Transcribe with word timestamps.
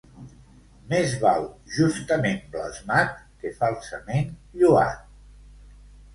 Més 0.93 1.11
val 1.23 1.45
justament 1.75 2.39
blasmat, 2.57 3.13
que 3.45 3.53
falsament 3.61 4.35
lloat. 4.65 5.07